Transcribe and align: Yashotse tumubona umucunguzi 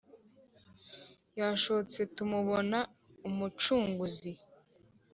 Yashotse 1.39 1.99
tumubona 2.15 2.79
umucunguzi 3.27 4.31